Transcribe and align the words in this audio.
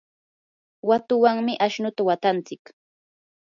watuwanmi 0.89 1.53
ashnuta 1.65 2.01
watantsik. 2.07 2.61